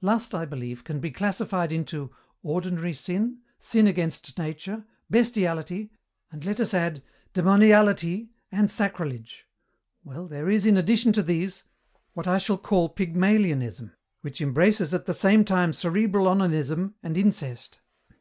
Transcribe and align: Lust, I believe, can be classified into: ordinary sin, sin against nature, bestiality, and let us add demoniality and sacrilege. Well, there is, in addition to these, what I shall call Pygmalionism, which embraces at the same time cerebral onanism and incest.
Lust, 0.00 0.34
I 0.34 0.44
believe, 0.44 0.82
can 0.82 0.98
be 0.98 1.12
classified 1.12 1.70
into: 1.70 2.10
ordinary 2.42 2.92
sin, 2.92 3.38
sin 3.60 3.86
against 3.86 4.36
nature, 4.36 4.84
bestiality, 5.08 5.92
and 6.32 6.44
let 6.44 6.58
us 6.58 6.74
add 6.74 7.04
demoniality 7.34 8.30
and 8.50 8.68
sacrilege. 8.68 9.44
Well, 10.02 10.26
there 10.26 10.50
is, 10.50 10.66
in 10.66 10.76
addition 10.76 11.12
to 11.12 11.22
these, 11.22 11.62
what 12.14 12.26
I 12.26 12.38
shall 12.38 12.58
call 12.58 12.88
Pygmalionism, 12.96 13.92
which 14.22 14.40
embraces 14.40 14.92
at 14.92 15.04
the 15.06 15.14
same 15.14 15.44
time 15.44 15.72
cerebral 15.72 16.26
onanism 16.26 16.94
and 17.04 17.16
incest. 17.16 17.78